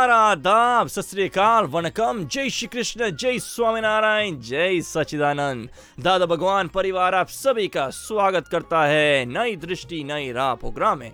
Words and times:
नमस्कार 0.00 0.18
आदाब 0.32 0.88
सत 0.88 1.04
श्री 1.04 1.24
अकाल 1.24 1.64
वनकम 1.64 2.22
जय 2.24 2.48
श्री 2.50 2.66
कृष्ण 2.66 3.08
जय 3.12 3.38
स्वामीनारायण 3.38 4.38
जय 4.40 4.80
सचिदानंद 4.80 5.68
दादा 6.00 6.26
भगवान 6.26 6.68
परिवार 6.68 7.14
आप 7.14 7.28
सभी 7.28 7.66
का 7.68 7.88
स्वागत 7.90 8.48
करता 8.48 8.84
है 8.84 9.24
नई 9.26 9.56
दृष्टि, 9.56 10.02
नई 10.04 10.32
राह 10.32 10.54
प्रोग्राम 10.54 10.98
में। 10.98 11.12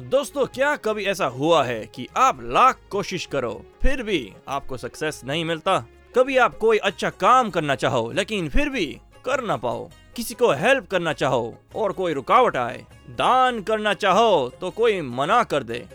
दोस्तों, 0.00 0.46
क्या 0.46 0.74
कभी 0.76 1.04
ऐसा 1.04 1.26
हुआ 1.28 1.64
है 1.64 1.84
कि 1.86 2.06
आप 2.16 2.42
लाख 2.42 2.78
कोशिश 2.90 3.26
करो, 3.26 3.52
फिर 3.82 4.02
भी 4.02 4.32
आपको 4.48 4.76
सक्सेस 4.76 5.20
नहीं 5.24 5.44
मिलता? 5.44 5.78
कभी 6.14 6.36
आप 6.36 6.58
कोई 6.58 6.78
अच्छा 6.78 7.10
काम 7.10 7.50
करना 7.50 7.74
चाहो, 7.74 8.10
लेकिन 8.12 8.48
फिर 8.48 8.68
भी 8.68 8.86
कर 9.24 9.44
ना 9.44 9.56
पाओ। 9.56 9.88
किसी 10.16 10.34
को 10.34 10.52
हेल्प 10.54 10.86
करना 10.90 11.12
चाहो 11.12 11.56
और 11.76 11.92
कोई 11.92 12.12
रुकावट 12.12 12.56
आए, 12.56 12.84
दान 13.10 13.62
करना 13.62 13.94
चाहो 13.94 14.48
तो 14.60 14.70
कोई 14.70 15.00
मना 15.00 15.42
कर 15.44 15.62
दे। 15.62 15.86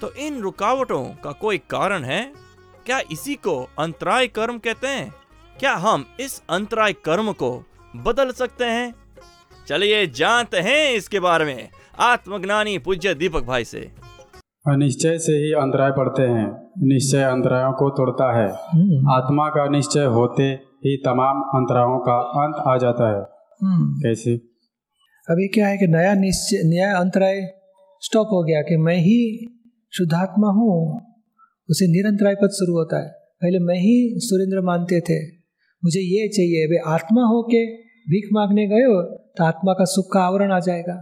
तो 0.00 0.14
इन 0.14 0.40
रुकावटों 0.40 1.04
का 1.04 1.32
कोई 1.32 1.58
कारण 1.58 2.02
है? 2.02 2.32
क्या 2.86 3.00
इसी 3.12 3.34
को 3.34 3.68
अंतराय 3.78 4.26
कर्म 4.26 4.58
कहते 4.58 4.86
हैं? 4.86 5.14
क्या 5.58 5.74
हम 5.74 6.04
इस 6.20 6.42
अंतराय 6.50 6.92
कर्म 6.92 7.32
को 7.32 7.64
बदल 7.96 8.30
सकते 8.30 8.64
हैं? 8.64 8.94
चलिए 9.68 10.06
जानते 10.06 10.56
हैं 10.56 10.92
इसके 10.92 11.20
बारे 11.20 11.44
में 11.44 11.68
आत्मज्ञानी 12.00 12.78
पूज्य 12.78 13.14
दीपक 13.14 13.42
भाई 13.42 13.64
से। 13.64 13.90
निश्चय 14.68 15.18
से 15.18 15.32
ही 15.32 15.52
अंतराय 15.52 15.90
पड़ते 15.90 16.22
हैं। 16.22 16.70
निश्चय 16.78 17.22
अंतरायों 17.22 17.72
को 17.72 17.90
तोड़ता 17.90 18.38
है। 18.38 18.48
आत्मा 19.16 19.48
का 19.48 19.68
निश्चय 19.68 20.04
होते 20.04 20.42
ही 20.86 20.96
तमाम 20.96 21.42
अंतरायों 21.42 21.98
का 21.98 22.14
अंत 22.14 22.54
आ 22.68 22.76
जाता 22.76 23.10
है। 23.10 23.22
हम्म, 23.62 23.94
कैसे? 23.94 24.30
अभी 25.30 25.48
क्या 25.48 25.68
है 25.68 25.78
कि 25.78 25.86
नया 25.86 26.14
निश्चय 26.14 26.56
नया 26.56 26.96
अंतराय 26.98 27.54
स्टॉप 28.00 28.26
हो 28.26 28.44
गया 28.44 28.62
कि 28.62 28.76
मैं 28.76 28.96
ही 28.96 29.50
शुद्धात्मा 29.94 30.48
हूँ, 30.52 31.00
उसे 31.68 31.86
निरंतराय 31.88 32.34
पद 32.34 32.50
शुरू 32.52 32.72
होता 32.74 33.02
है। 33.02 33.08
पहले 33.42 33.58
मैं 33.60 33.76
ही 33.76 33.96
सुरेंद्र 34.20 34.60
मानते 34.62 35.00
थे। 35.00 35.18
मुझे 35.82 36.00
ये 36.00 36.28
चाहिए, 36.28 36.66
वे 36.66 36.78
आत्मा 36.88 37.22
हो 37.24 37.42
के 37.44 37.64
भीख 38.06 38.28
मांगने 38.32 38.66
गए 38.66 38.82
तो 39.36 39.44
आत्मा 39.44 39.72
का 39.72 39.84
सुख 39.86 40.12
का 40.12 40.20
आवरण 40.20 40.52
आ 40.52 40.58
जाएगा। 40.60 40.96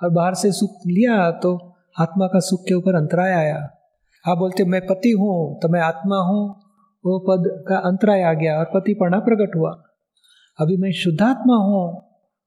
और 0.00 0.10
बाहर 0.10 0.34
से 0.34 0.52
सुख 0.52 0.86
लिया 0.86 1.30
तो 1.42 1.52
आत्मा 1.96 2.26
का 2.26 2.40
सुख 2.40 2.64
के 2.68 2.74
ऊपर 2.74 2.94
अंतराय 2.96 3.32
आया। 3.34 3.56
आप 4.24 4.38
बोलते, 4.38 4.64
मैं 4.64 4.80
पति 4.86 5.10
हूँ 5.12 5.58
तो 5.60 5.68
मैं 5.68 5.80
आत्मा 5.82 6.16
हूँ। 6.24 6.42
वो 7.04 7.18
पद 7.28 7.48
का 7.68 7.76
अंतराय 7.88 8.22
आ 8.22 8.32
गया 8.34 8.58
और 8.58 8.70
पतिपणा 8.74 9.18
प्रकट 9.20 9.56
हुआ। 9.56 9.70
अभी 10.58 10.76
मैं 10.76 10.92
शुद्धात्मा 10.94 11.56
हूँ 11.62 11.86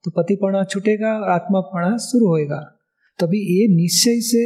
तो 0.04 0.10
पतिपणा 0.12 0.62
छूटेगा 0.64 1.12
और 1.14 1.30
आत्मापणा 1.30 1.96
शुरू 2.02 2.28
होएगा। 2.28 2.60
तभी 3.18 3.38
ये 3.50 3.66
निश्चय 3.74 4.20
से 4.24 4.44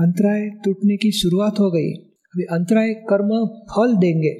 अंतराय 0.00 0.50
टूटने 0.64 0.96
की 0.96 1.10
शुरुआत 1.10 1.60
हो 1.60 1.70
गई। 1.70 1.92
अभी 2.04 2.42
अंतराय 2.44 2.94
कर्म 2.94 3.46
फल 3.46 3.96
देंगे। 3.96 4.34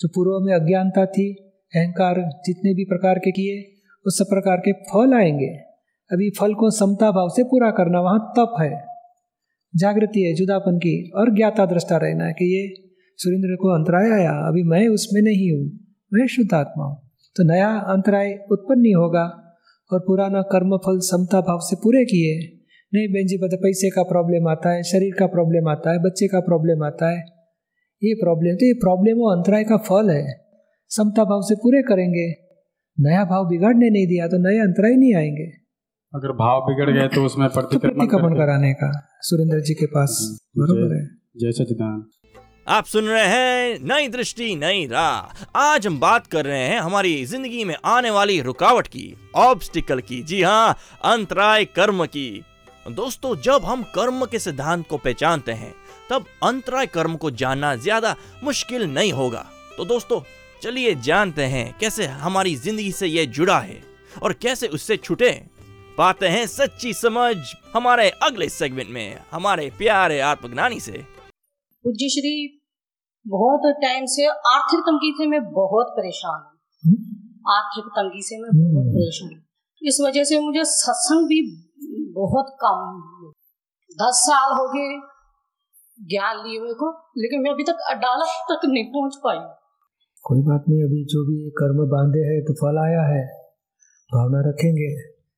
जो 0.00 0.08
पूर्व 0.08 0.46
में 0.46 0.54
अज्ञानता 0.54 1.06
थी, 1.06 1.34
अहंकार 1.76 2.14
जितने 2.46 2.74
भी 2.74 2.84
प्रकार 2.84 3.18
के 3.18 3.30
किए, 3.30 3.80
उस 4.06 4.18
सब 4.18 4.24
प्रकार 4.24 4.56
के 4.56 4.72
फल 4.72 5.14
आएँगे। 5.14 5.46
अभी 6.12 6.30
फल 6.30 6.54
को 6.54 6.70
समता 6.70 7.10
भाव 7.10 7.28
से 7.28 7.44
पूरा 7.44 7.70
करना 7.70 8.00
वहाँ 8.00 8.32
तप 8.38 8.56
है। 8.60 8.84
जागृति 9.76 10.22
है, 10.22 10.34
जुदापन 10.34 10.78
की 10.78 11.10
और 11.16 11.34
ज्ञाता 11.34 11.66
दृष्टा 11.66 11.96
रहना 11.96 12.24
है 12.24 12.32
कि 12.32 12.44
ये 12.44 12.90
सुरेंद्र 13.16 13.56
को 13.56 13.68
अंतराय 13.68 14.10
आया, 14.10 14.32
अभी 14.32 14.62
मैं 14.62 14.88
उसमें 14.88 15.22
नहीं 15.22 15.52
हूँ, 15.52 15.78
मैं 16.12 16.26
शुद्ध 16.26 16.54
आत्मा 16.54 16.84
हूँ। 16.84 17.10
तो 17.36 17.44
नया 17.44 17.68
अंतराय 17.68 18.38
उत्पन्न 18.52 18.80
नहीं 18.80 18.94
होगा 18.94 19.54
और 19.92 20.00
पुराना 20.00 20.42
कर्म 20.42 20.76
फल 20.76 20.98
समता 20.98 21.40
भाव 21.40 21.58
से 21.62 21.76
पूरे 21.76 22.04
किए 22.04 22.57
नहीं 22.92 23.08
बहन 23.08 23.26
जी 23.26 23.36
पता 23.36 23.56
पैसे 23.56 23.88
का 23.90 24.02
प्रॉब्लम 24.02 24.46
आता 24.48 24.70
है 24.70 24.82
शरीर 24.82 25.14
का 25.18 25.26
प्रॉब्लम 25.26 25.68
आता 25.68 25.92
है 25.92 25.98
बच्चे 25.98 26.26
का 26.26 26.40
प्रॉब्लम 26.40 26.84
आता 26.84 27.10
है। 27.10 27.18
ये 28.02 28.14
प्रॉब्लम 28.14 28.54
तो 28.54 28.66
ये 28.66 28.72
प्रॉब्लम 28.74 29.18
वो 29.18 29.32
अंतराय 29.32 29.64
का 29.64 29.76
फल 29.76 30.10
है। 30.10 30.22
समता 30.90 31.24
भाव 31.24 31.42
से 31.42 31.54
पूरे 31.54 31.82
करेंगे। 31.82 32.26
नया 32.98 33.24
भाव 33.24 33.48
बिगाड़ने 33.48 33.90
नहीं 33.90 34.06
दिया 34.06 34.28
तो 34.28 34.38
नए 34.38 34.58
अंतराय 34.58 34.96
नहीं 34.96 35.14
आएँगे। 35.14 35.46
अगर 36.12 36.32
भाव 36.32 36.60
बिगड़ 36.60 36.90
गए 36.90 37.08
तो 37.08 37.24
उसमें 37.24 37.48
तो 37.48 37.78
प्रतिक्रमण 37.78 38.36
कराने 38.36 38.72
का 38.74 38.90
सुरेंद्र 39.22 39.60
जी 39.60 39.74
के 39.74 39.86
पास। 39.86 40.18
हम्म, 40.22 40.64
बरोबर 40.64 40.96
है। 40.96 41.04
जय 41.40 41.52
सचिदानंद 41.54 42.04
आप 42.68 42.84
सुन 42.84 43.04
रहे 43.04 43.26
हैं 43.26 43.78
नई 43.84 44.08
दृष्टि 44.08 44.54
नई 44.56 44.86
राह। 44.86 45.44
आज 45.58 45.86
हम 45.86 46.00
बात 46.00 46.26
कर 46.26 46.44
रहे 46.44 46.66
हैं 46.66 46.78
हमारी 46.80 47.24
ज़िंदगी 47.26 47.64
में 47.64 47.74
आने 47.86 48.10
वाली 48.10 48.40
रुकावट 48.40 48.86
की 48.86 49.14
ऑब्स्टिकल 49.36 50.00
की। 50.00 50.22
जी 50.22 50.42
हाँ 50.42 50.76
अंतराय 51.04 51.64
कर्म 51.76 52.04
की। 52.06 52.30
दोस्तों 52.90 53.34
जब 53.36 53.64
हम 53.64 53.82
कर्म 53.94 54.24
के 54.26 54.38
सिद्धांत 54.38 54.86
को 54.88 54.96
पहचानते 54.96 55.52
हैं 55.52 55.72
तब 56.10 56.26
अंतराय 56.42 56.86
कर्म 56.86 57.16
को 57.16 57.30
जानना 57.32 57.74
ज़्यादा 57.76 58.14
मुश्किल 58.44 58.84
नहीं 58.84 59.12
होगा। 59.12 59.44
तो 59.76 59.84
दोस्तों 59.84 60.20
चलिए 60.62 60.94
जानते 61.02 61.44
हैं 61.44 61.66
कैसे 61.80 62.06
हमारी 62.22 62.54
ज़िंदगी 62.56 62.92
से 62.92 63.06
यह 63.06 63.24
जुड़ा 63.32 63.58
है 63.60 63.82
और 64.22 64.32
कैसे 64.42 64.68
उससे 64.68 64.96
छूटे 64.98 65.30
पाते 65.98 66.28
हैं 66.28 66.46
सच्ची 66.46 66.92
समझ 66.94 67.36
हमारे 67.74 68.08
अगले 68.22 68.48
सेगमेंट 68.48 68.90
में 68.90 69.18
हमारे 69.30 69.70
प्यारे 69.78 70.18
आत्मज्ञानी 70.22 70.80
से। 70.80 70.92
पूज्य 71.84 72.08
श्री 72.08 72.34
बहुत 73.26 73.62
टाइम 73.82 74.04
से 74.06 74.26
आर्थिक 74.26 74.80
तंगी 74.80 75.12
से 75.18 75.26
मैं 75.26 75.40
बहुत 75.52 75.94
परेशान 75.96 76.40
हूँ। 76.40 76.96
आर्थिक 77.50 77.90
तंगी 77.96 78.22
से 78.22 78.38
मैं 78.38 78.50
बहुत 78.52 78.84
हम्म। 78.84 78.94
परेशान 78.94 79.28
हूँ। 79.28 79.42
इस 79.82 79.98
वजह 80.02 80.24
से 80.24 80.38
मुझे 80.40 80.64
सत्संग 80.66 81.26
भी 81.26 81.40
बहुत 82.14 82.56
कम 82.62 82.82
हुए। 83.04 83.30
दस 83.98 84.20
साल 84.24 84.52
हो 84.58 84.66
गए 84.72 84.90
ज्ञान 85.98 86.36
लिए 86.38 86.58
हुए 86.58 86.72
को 86.72 86.88
लेकिन 87.18 87.40
मैं 87.42 87.50
अभी 87.50 87.64
तक 87.64 87.78
अदालत 87.90 88.34
तक 88.50 88.66
नहीं 88.66 88.84
पहुँच 88.84 89.16
पाई। 89.24 89.38
कोई 90.24 90.42
बात 90.42 90.64
नहीं 90.68 90.82
अभी 90.82 91.04
जो 91.04 91.24
भी 91.26 91.38
कर्म 91.58 91.78
बांधे 91.88 92.20
है 92.20 92.40
तो 92.42 92.54
फल 92.54 92.78
आया 92.78 93.02
है। 93.08 93.22
भावना 94.10 94.40
रखेंगे। 94.48 94.88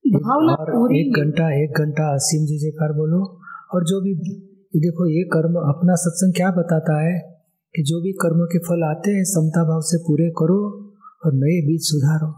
भावना 0.04 0.52
और 0.52 0.70
पूरी 0.70 1.00
एक 1.00 1.16
घंटा 1.16 1.48
एक 1.62 1.78
घंटा 1.78 2.12
असीम 2.14 2.46
जी 2.46 2.58
जयकार 2.58 2.92
बोलो। 2.92 3.22
और 3.74 3.84
जो 3.84 4.00
भी 4.00 4.12
ये 4.12 4.80
देखो 4.80 5.06
ये 5.06 5.22
कर्म 5.32 5.58
अपना 5.60 5.94
सत्संग 5.94 6.34
क्या 6.34 6.50
बताता 6.50 7.00
है 7.00 7.18
कि 7.74 7.82
जो 7.82 8.00
भी 8.02 8.12
कर्म 8.12 8.44
के 8.44 8.58
फल 8.58 8.84
आते 8.84 9.10
हैं 9.10 9.24
समता 9.24 9.64
भाव 9.64 9.80
से 9.80 9.98
पूरे 9.98 10.28
करो 10.38 10.60
और 11.26 11.34
नए 11.34 11.58
बीज 11.66 11.80
सुधारो। 11.82 12.30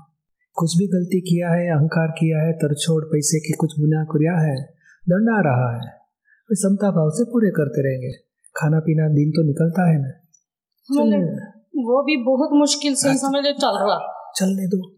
कुछ 0.52 0.78
भी 0.78 0.86
गलती 0.86 1.20
किया 1.20 1.50
है 1.50 1.68
अहंकार 1.68 2.08
किया 2.08 2.46
है 2.46 2.52
तरछोड़ 2.52 3.04
पैसे 3.04 3.40
की 3.40 3.52
कुछ 3.52 3.70
गुनाह 3.80 4.04
किया 4.04 4.48
है 4.48 4.64
दंड 5.08 5.28
आ 5.28 5.40
रहा 5.40 5.74
है। 5.74 5.88
तो 6.48 6.54
समता 6.54 6.90
भाव 6.90 7.10
से 7.10 7.24
पूरे 7.24 7.50
करते 7.50 7.88
रहेंगे। 7.88 8.12
खाना 8.56 8.80
पीना 8.80 9.08
दिन 9.08 9.30
तो 9.30 9.46
निकलता 9.46 9.90
है 9.90 9.98
ना। 10.02 10.10
चलने 10.94 11.16
वो 11.84 12.04
भी 12.04 12.16
बहुत 12.16 12.48
मुश्किल 12.52 12.94
से 12.94 13.18
समझ 13.18 13.44
चल 13.44 13.78
रहा। 13.82 14.32
चलने 14.36 14.66
दो। 14.66 14.88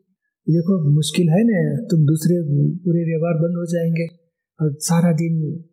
देखो 0.51 0.95
मुश्किल 0.95 1.29
है 1.29 1.39
ना। 1.39 1.87
तुम 1.91 2.07
दूसरे 2.07 2.43
पूरे 2.79 3.05
व्यवहार 3.05 3.35
बंद 3.35 3.57
हो 3.57 3.65
जाएँगे। 3.67 4.07
और 4.63 4.77
सारा 4.81 5.13
दिन 5.13 5.65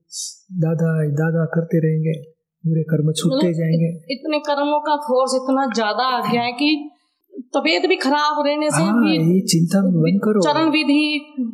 दादा 0.52 1.08
दादा 1.08 1.46
करते 1.46 1.78
रहेंगे। 1.78 2.22
पूरे 2.70 2.84
कर्म 2.84 3.12
छूटते 3.12 3.36
मतलब 3.36 3.53
जाएँगे। 3.53 3.88
इत- 3.88 4.06
इतने 4.12 4.40
कर्मों 4.40 4.80
का 4.80 4.96
फोर्स 4.96 5.31
इतना 5.36 5.74
ज़्यादा 5.74 6.03
आ 6.03 6.31
गया 6.31 6.41
है 6.41 6.52
कि 6.52 6.91
तबीयत 7.53 7.86
भी 7.90 7.96
खराब 7.97 8.38
रहने 8.46 8.69
से 8.72 8.81
हाँ 8.81 8.94
भी 8.96 9.14
ये 9.14 9.40
चिंता 9.47 9.80
बंद 9.86 10.19
करो। 10.24 10.42
चरण 10.42 10.69
विधि 10.72 11.03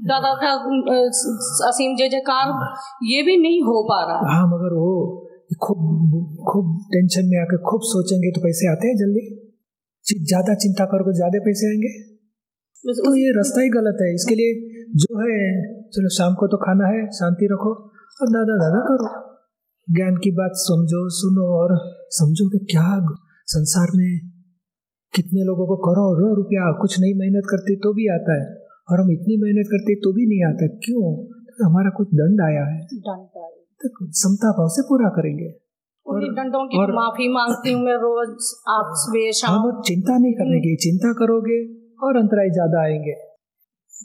दादा 0.06 0.34
का 0.42 0.52
असीम 1.68 1.96
जय 1.98 2.10
जयकार 2.10 2.52
ये 3.08 3.24
भी 3.24 3.38
नहीं 3.40 3.62
हो 3.64 3.82
पा 3.90 3.98
रहा। 4.04 4.34
हाँ 4.34 4.46
मगर 4.48 4.76
वो 4.76 4.92
खूब 5.64 5.82
खूब 6.48 6.70
टेंशन 6.94 7.26
में 7.26 7.38
आकर 7.42 7.62
खूब 7.64 7.82
सोचेंगे 7.88 8.32
तो 8.32 8.42
पैसे 8.42 8.70
आते 8.72 8.88
हैं 8.88 8.96
जल्दी? 8.98 9.24
ज़्यादा 10.06 10.54
चिंता 10.58 10.86
करोगे 10.88 11.14
ज़्यादा 11.16 11.40
पैसे 11.46 11.68
आएँगे? 11.68 11.92
तो 12.84 13.16
ये 13.16 13.32
रास्ता 13.34 13.62
ही 13.62 13.70
गलत 13.72 13.98
है। 14.02 14.14
इसके 14.16 14.36
लिए 14.36 14.52
जो 14.98 15.20
है 15.20 15.38
चलो 15.94 16.10
शाम 16.14 16.36
को 16.36 16.48
तो 16.48 16.58
खाना 16.60 16.88
है 16.88 17.02
शांति 17.16 17.48
रखो 17.52 17.74
और 18.20 18.30
दादा 18.32 18.58
दादा 18.60 18.82
करो। 18.88 19.10
ज्ञान 19.88 20.16
की 20.24 20.32
बात 20.38 20.58
समझो 20.62 21.02
सुनो 21.16 21.52
और 21.58 21.78
समझो 22.16 22.50
कि 22.50 22.66
क्या 22.72 22.90
संसार 23.48 23.92
में 23.96 24.10
कितने 25.18 25.44
लोगों 25.44 25.68
को 25.68 25.76
करोड़ों 25.76 26.36
रुपया 26.36 26.72
कुछ 26.82 27.00
नहीं 27.00 27.14
मेहनत 27.16 27.44
करते 27.50 27.76
तो 27.76 27.94
भी 27.94 28.08
आता 28.08 28.34
है 28.34 28.68
और 28.92 29.02
हम 29.02 29.12
इतनी 29.12 29.38
मेहनत 29.38 29.66
करते 29.68 29.96
तो 29.96 30.14
भी 30.14 30.26
नहीं 30.26 30.54
आता। 30.54 30.68
क्यों? 30.68 31.26
तो 31.26 31.70
हमारा 31.70 31.90
कुछ 31.90 32.08
दंड 32.08 32.42
आया 32.42 32.66
है। 32.66 32.88
तो 33.86 33.90
समता 34.02 34.52
भाव 34.52 34.68
से 34.68 34.82
पूरा 34.82 35.10
करेंगे। 35.10 35.54
और- 36.08 36.36
डंडों 36.36 36.68
की 36.68 36.78
और- 36.78 36.96
माफ़ी 36.96 37.34
मांगती 37.34 37.72
हूँ 37.72 37.84
मैं 37.84 37.96
रोज। 37.96 38.30
आप 38.70 38.92
सुबह 38.96 39.26
हम 39.26 39.32
शाम 39.32 39.62
और 39.62 39.82
चिंता 39.86 40.18
नहीं 40.18 40.34
करने 40.34 40.60
की 40.60 40.76
चिंता 40.76 41.14
करोगे 41.14 41.74
और 42.04 42.18
अंतराय 42.18 42.50
ज़्यादा 42.50 42.82
आएँगे। 42.82 43.14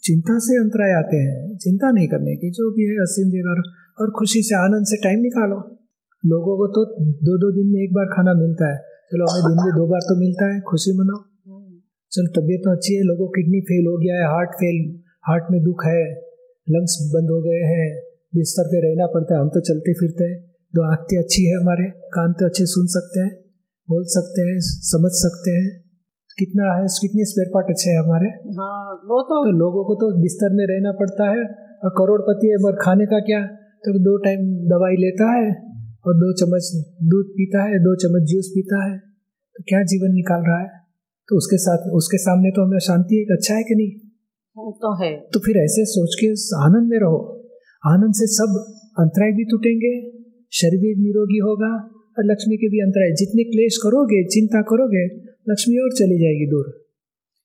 चिंता 0.02 0.38
से 0.38 0.56
अंतराय 0.60 0.92
आते 0.92 1.16
हैं 1.16 1.56
चिंता 1.56 1.90
नहीं 1.90 2.08
करने 2.08 2.36
की 2.36 2.50
जो 2.50 2.70
भी 2.70 2.82
है 2.82 2.96
असीम 2.96 3.28
जगह 3.30 3.62
और 4.00 4.10
खुशी 4.10 4.42
से 4.42 4.54
आनंद 4.54 4.86
से 4.86 4.96
टाइम 4.96 5.20
निकालो। 5.20 5.78
लोगों 6.26 6.56
को 6.56 6.66
तो 6.66 6.84
दो 7.04 7.38
दो 7.38 7.52
दिन 7.52 7.72
में 7.72 7.80
एक 7.80 7.94
बार 7.94 8.04
खाना 8.04 8.34
मिलता 8.34 8.72
है। 8.72 8.91
चलो 9.12 9.26
हमें 9.30 9.42
दिन 9.46 9.64
में 9.64 9.72
दो 9.76 9.86
बार 9.88 10.00
तो 10.00 10.14
मिलता 10.20 10.46
है 10.50 10.60
खुशी 10.60 10.92
मनाओ। 10.98 11.18
चलो 12.12 12.30
तबीयत 12.36 12.62
तो 12.64 12.70
अच्छी 12.72 12.94
है 12.94 13.02
लोगों 13.02 13.26
किडनी 13.28 13.60
फेल 13.60 13.86
हो 13.86 13.96
गया 13.98 14.14
है 14.14 14.28
हार्ट 14.28 14.50
फेल 14.50 14.78
हार्ट 15.28 15.44
में 15.50 15.62
दुख 15.64 15.84
है 15.86 16.04
लंग्स 16.68 16.94
बंद 17.14 17.30
हो 17.30 17.40
गए 17.42 17.60
हैं 17.70 17.84
बिस्तर 18.34 18.64
पे 18.66 18.80
रहना 18.80 19.06
पड़ता 19.06 19.34
है 19.34 19.40
हम 19.40 19.48
तो 19.48 19.60
चलते 19.60 19.92
फिरते 19.92 20.24
हैं। 20.24 20.38
दो 20.74 20.82
आँखें 20.92 21.18
अच्छी 21.18 21.44
है 21.44 21.56
हमारे 21.56 21.84
कान 22.14 22.32
तो 22.32 22.46
अच्छे 22.46 22.66
सुन 22.66 22.86
सकते 22.86 23.20
हैं 23.20 23.32
बोल 23.88 24.04
सकते 24.04 24.42
हैं 24.42 24.54
समझ 24.60 25.10
सकते 25.12 25.50
हैं। 25.50 25.66
कितना 26.38 26.68
है 26.74 26.86
कितने 27.00 27.24
स्पेयर 27.24 27.50
पार्ट 27.54 27.66
अच्छे 27.70 27.90
हैं 27.90 27.98
हमारे? 27.98 28.28
हाँ 28.28 28.94
वो 29.10 29.22
तो 29.22 29.42
तो 29.44 29.50
लोगों 29.58 29.84
को 29.84 29.94
तो 29.94 30.22
बिस्तर 30.22 30.56
में 30.56 30.64
रहना 30.66 30.92
पड़ता 30.92 31.28
है 31.30 31.42
और 31.84 31.90
करोड़पति 31.98 32.46
है 32.46 32.56
मगर 32.56 32.78
खाने 32.82 33.06
का 33.06 33.20
क्या? 33.20 33.42
तो 33.84 33.98
दो 33.98 34.16
टाइम 34.16 34.40
दवाई 34.68 34.96
लेता 34.96 35.30
है 35.32 35.71
और 36.06 36.14
दो 36.14 36.32
चम्मच 36.32 36.70
दूध 37.02 37.26
पीता 37.26 37.62
है 37.62 37.78
दो 37.78 37.94
चम्मच 37.94 38.22
जूस 38.22 38.52
पीता 38.54 38.84
है 38.84 38.98
तो 38.98 39.64
क्या 39.68 39.82
जीवन 39.82 40.14
निकाल 40.14 40.40
रहा 40.40 40.60
है? 40.60 40.82
तो 41.28 41.36
उसके 41.36 41.56
साथ 41.56 41.90
उसके 41.92 42.18
सामने 42.18 42.50
तो 42.50 42.66
हमें 42.66 42.78
शांति 42.78 43.20
एक 43.22 43.30
अच्छा 43.32 43.54
है 43.54 43.62
कि 43.62 43.74
नहीं? 43.74 43.92
वो 44.56 44.72
तो 44.82 45.04
है। 45.04 45.20
तो 45.34 45.40
फिर 45.40 45.56
ऐसे 45.56 45.84
सोच 45.84 46.14
के 46.14 46.32
उस 46.32 46.50
आनंद 46.60 46.88
में 46.88 46.98
रहो। 46.98 47.48
आनंद 47.86 48.14
से 48.14 48.26
सब 48.26 48.56
अंतराय 48.98 49.32
भी 49.32 49.44
टूटेंगे 49.44 49.92
शरीर 50.52 50.80
भी 50.80 51.02
निरोगी 51.02 51.38
होगा 51.38 51.70
और 52.18 52.24
लक्ष्मी 52.24 52.56
के 52.56 52.68
भी 52.68 52.80
अंतराय। 52.80 53.12
जितने 53.12 53.44
क्लेश 53.44 53.76
करोगे 53.76 54.24
चिंता 54.24 54.62
करोगे 54.62 55.04
लक्ष्मी 55.50 55.76
और 55.76 55.92
चली 55.92 56.18
जाएगी 56.18 56.50
दूर। 56.50 56.66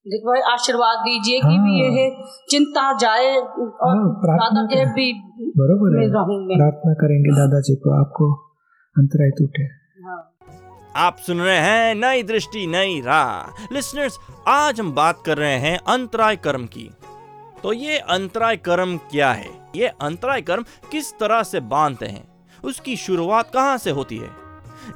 देखो 0.06 0.32
भाई 0.32 0.42
आशीर्वाद 0.54 0.98
दीजिए 0.98 1.40
कि 1.40 1.48
भी 1.48 1.80
हाँ। 1.84 1.94
ये 1.98 2.10
चिंता 2.50 2.98
जाए 2.98 3.32
और 3.36 3.96
हाँ, 3.96 4.38
दादा 4.42 4.66
के 4.66 4.86
भी 4.86 5.14
बरोबर 5.58 6.02
है। 6.02 6.10
प्रार्थना 6.10 6.94
करेंगे 6.94 7.30
दादाजी 7.30 7.76
को 7.76 7.90
आपको। 7.90 8.47
अंतराय 8.98 9.30
टूटे 9.30 9.66
आप 10.96 11.18
सुन 11.20 11.42
रहे 11.42 11.58
हैं 11.58 11.96
नई 11.96 12.24
दृष्टि, 12.24 12.66
नई 12.68 13.02
राह। 13.02 13.66
लिसनर्स 13.74 14.18
आज 14.48 14.80
हम 14.80 14.92
बात 14.92 15.22
कर 15.26 15.38
रहे 15.38 15.58
हैं 15.58 15.78
अंतराय 15.78 16.36
कर्म 16.36 16.66
की। 16.66 16.90
तो 17.64 17.74
ये 17.74 17.98
अंतराय 17.98 18.58
कर्म 18.58 18.98
क्या 18.98 19.32
है? 19.32 19.50
ये 19.76 19.88
अंतराय 19.88 20.42
कर्म 20.42 20.66
किस 20.92 21.12
तरह 21.12 21.44
से 21.44 21.60
बांधते 21.60 22.06
हैं? 22.06 22.28
उसकी 22.64 22.96
शुरुआत 22.96 23.52
कहाँ 23.54 23.78
से 23.78 23.92
होती 23.92 24.18
है? 24.18 24.30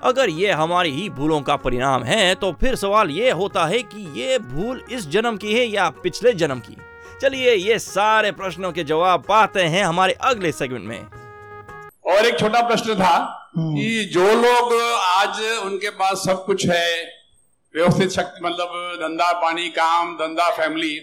अगर 0.03 0.29
ये 0.29 0.51
हमारी 0.51 0.91
ही 0.91 1.09
भूलों 1.09 1.41
का 1.41 1.55
परिणाम 1.55 2.03
है 2.03 2.35
तो 2.35 2.51
फिर 2.53 2.75
सवाल 2.75 3.09
ये 3.09 3.31
होता 3.31 3.65
है 3.65 3.83
कि 3.83 4.21
ये 4.21 4.39
भूल 4.39 4.83
इस 4.91 5.07
जन्म 5.09 5.37
की 5.37 5.53
है 5.53 5.65
या 5.65 5.89
पिछले 6.03 6.33
जन्म 6.33 6.59
की? 6.59 6.77
चलिए 7.21 7.55
ये 7.55 7.79
सारे 7.79 8.31
प्रश्नों 8.31 8.71
के 8.71 8.83
जवाब 8.83 9.23
पाते 9.29 9.63
हैं 9.63 9.83
हमारे 9.83 10.13
अगले 10.13 10.51
सेगमेंट 10.51 10.85
में। 10.85 11.05
और 12.05 12.25
एक 12.25 12.39
छोटा 12.39 12.61
प्रश्न 12.61 12.95
था 12.95 13.37
कि 13.57 14.09
जो 14.13 14.23
लोग 14.23 14.73
आज 14.99 15.41
उनके 15.41 15.89
पास 15.89 16.17
सब 16.17 16.45
कुछ 16.45 16.67
है 16.67 17.03
व्यवस्थित 17.75 18.09
शक्ति 18.09 18.45
मतलब 18.45 18.67
धंधा 19.01 19.31
पानी 19.31 19.69
काम 19.69 20.15
धंधा 20.15 20.49
फैमिली 20.49 21.01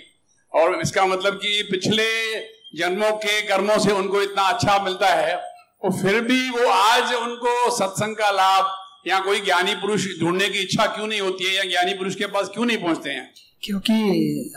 और 0.55 0.81
इसका 0.81 1.07
मतलब 1.07 1.33
कि 1.33 1.69
पिछले 1.71 2.35
जन्मों 2.79 3.13
के 3.13 3.43
कर्मों 3.43 3.79
से 3.79 3.93
उनको 3.93 4.23
इतना 4.23 4.43
अच्छा 4.43 4.79
मिलता 4.83 5.09
है 5.09 5.37
और 5.85 5.93
फिर 5.93 6.21
भी 6.21 6.51
वो 6.51 6.69
आज 6.69 7.15
उनको 7.15 7.77
सत्संग 7.77 8.17
का 8.17 8.31
लाभ 8.31 8.75
या 9.09 9.21
कोई 9.21 9.41
ज्ञानी 9.41 9.75
पुरुष 9.75 10.07
ढूँढने 10.21 10.49
की 10.49 10.59
इच्छा 10.59 10.87
क्यों 10.87 11.07
नहीं 11.07 11.21
होती 11.21 11.45
है 11.45 11.57
या 11.57 11.65
ज्ञानी 11.65 11.95
पुरुष 11.95 12.15
के 12.15 12.27
पास 12.27 12.49
क्यों 12.49 12.65
नहीं 12.65 12.79
पहुँचते 12.79 13.11
हैं? 13.11 13.35
क्योंकि 13.63 13.93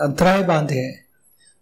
अंतराय 0.02 0.44
बांधे 0.44 0.76
है। 0.76 1.06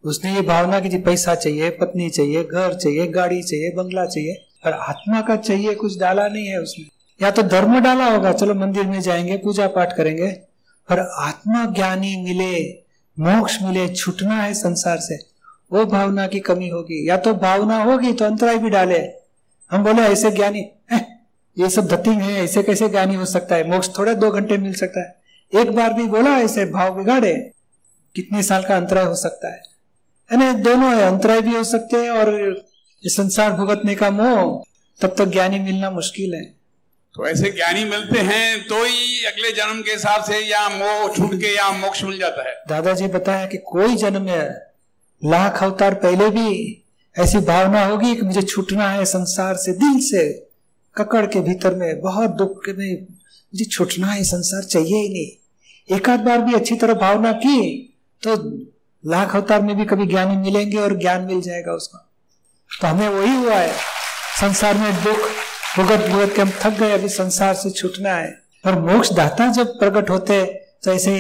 उसने 0.04 0.34
ये 0.34 0.42
भावना 0.42 0.80
की 0.80 0.90
जी 0.90 0.98
पैसा 0.98 1.36
चाहिए 1.36 1.70
पत्नी 1.70 2.10
चाहिए 2.10 2.44
घर 2.44 2.74
चाहिए 2.74 3.08
गाड़ी 3.08 3.42
चाहिए 3.44 3.72
बंगला 3.72 4.06
चाहिए। 4.06 4.49
और 4.65 4.73
आत्मा 4.73 5.21
का 5.21 5.35
चाहिए 5.35 5.75
कुछ 5.75 6.00
डाला 6.00 6.27
नहीं 6.27 6.47
है 6.47 6.57
उसमें। 6.57 6.88
या 7.21 7.31
तो 7.31 7.41
धर्म 7.41 7.79
डाला 7.79 8.06
होगा, 8.06 8.31
चलो 8.33 8.53
मंदिर 8.53 8.88
में 8.88 9.01
जाएँगे, 9.01 9.38
पूजा 9.38 9.67
पाठ 9.67 9.97
करेंगे, 9.97 10.27
पर 10.89 11.00
आत्मा 11.00 11.65
ज्ञानी 11.65 12.23
मिले, 12.23 12.83
मोक्ष 13.19 13.57
मिले, 13.63 13.95
छूटना 13.95 14.41
है 14.44 14.53
संसार 14.53 14.97
से, 14.97 15.17
वो 15.71 15.85
भावना 15.85 16.27
की 16.27 16.39
कमी 16.39 16.69
होगी। 16.69 17.09
या 17.09 17.17
तो 17.17 17.33
भावना 17.33 17.83
होगी 17.83 18.13
तो 18.13 18.25
अंतराय 18.25 18.57
भी 18.57 18.69
डाले। 18.69 19.00
हम 19.71 19.83
बोले, 19.83 20.01
ऐसे 20.01 20.31
ज्ञानी 20.31 20.69
ये 21.59 21.69
सब 21.69 21.88
धतिंग 21.88 22.21
है, 22.21 22.44
ऐसे 22.44 22.63
कैसे 22.63 22.89
ज्ञानी 22.89 23.15
हो 23.15 23.25
सकता 23.25 23.56
है? 23.56 23.71
मोक्ष 23.71 23.89
थोड़े 23.97 24.15
दो 24.15 24.31
घंटे 24.31 24.57
मिल 24.57 24.73
सकता 24.73 25.00
है। 25.00 25.15
एक 25.61 25.71
बार 25.71 25.94
भी 25.94 26.03
बोला, 26.03 26.29
ऐसे 26.29 26.65
भाव 26.65 26.95
बिगाड़े, 26.95 27.51
कितने 28.15 28.44
साल 28.44 28.63
का 28.63 28.77
अंतराय 28.77 29.03
हो 29.03 29.15
सकता 29.15 29.47
है? 29.47 29.61
दोनों 30.63 30.95
है, 30.95 31.03
अंतराय 31.03 31.41
भी 31.41 31.56
हो 31.56 31.63
सकते 31.63 31.97
हैं 31.97 32.09
और 32.09 32.61
ये 33.04 33.10
संसार 33.10 33.54
भुगतने 33.54 33.96
का 33.96 34.10
मोह 34.12 34.63
तब 35.00 35.13
तक 35.18 35.25
ज्ञानी 35.25 35.60
मिलना 35.60 35.92
मुश्किल 35.92 36.34
है। 36.36 36.44
तो 37.16 37.28
ऐसे 37.28 37.50
ज्ञानी 37.51 37.84
मिलते 37.84 38.19
हैं 38.19 38.68
तो 38.68 38.84
ही 38.84 39.25
अगले 39.25 39.51
जन्म 39.51 39.81
के 39.81 39.92
हिसाब 39.92 40.24
से 40.24 40.40
या 40.40 40.68
मोह 40.69 41.16
छूट 41.16 41.34
के 41.34 41.56
या 41.56 41.69
मोक्ष 41.72 42.04
मिल 42.04 42.18
जाता 42.19 42.50
है। 42.50 42.56
दादाजी 42.69 43.07
बताया 43.07 43.46
कि 43.46 43.57
कोई 43.57 43.96
जन्म 43.96 44.22
में 44.22 44.50
लाख 45.22 45.63
अवतार 45.63 45.94
पहले 45.94 46.30
भी 46.30 46.50
ऐसी 47.16 47.40
भावना 47.46 47.86
होगी 47.86 48.16
कि 48.16 48.22
मुझे 48.22 48.42
छूटना 48.42 48.90
है 48.90 49.06
संसार 49.06 49.56
से 49.56 49.72
दिल 49.72 50.00
से। 50.00 50.28
ककड़ 50.95 51.25
के 51.25 51.40
भीतर 51.40 51.75
में 51.75 52.02
बहुत 52.02 52.30
दुख 52.30 52.60
के 52.66 52.74
में 52.74 53.02
मुझे 53.02 53.66
छूटना 53.66 54.07
है 54.07 54.24
संसार 54.24 54.63
चाहिए 54.63 55.02
ही 55.02 55.10
नहीं। 55.10 55.95
एक 55.98 56.10
आध 56.10 56.19
बार 56.19 56.42
भी 56.42 56.54
अच्छी 56.54 56.75
तरह 56.75 56.94
भावना 56.94 57.31
की 57.31 57.57
तो 58.24 58.36
लाख 59.04 59.36
अवतार 59.36 59.62
में 59.62 59.75
भी 59.78 59.86
कभी 59.86 60.07
ज्ञानी 60.07 60.38
मिलेंगे 60.38 60.78
और 60.78 60.98
ज्ञान 60.98 61.24
मिल 61.24 61.42
जाएगा 61.42 61.72
उसको। 61.72 62.06
तो 62.69 62.88
हमें 62.88 63.07
वही 63.10 63.36
हुआ 63.36 63.56
है। 63.56 63.74
संसार 64.39 64.77
में 64.77 65.04
दुख 65.04 65.30
भुगत 65.77 66.07
भुगत 66.10 66.33
के 66.36 66.42
हम 66.42 66.51
थक 66.62 66.80
गए 66.80 66.92
अभी 66.94 67.10
संसार 67.10 67.54
से 67.56 67.69
छूटना 67.71 68.10
है। 68.12 68.31
और 68.63 68.80
मोक्ष 68.81 69.12
दाता 69.13 69.48
जब 69.54 69.77
प्रकट 69.80 70.10
होते 70.10 70.44
तो 70.83 70.92
ऐसे 70.92 71.16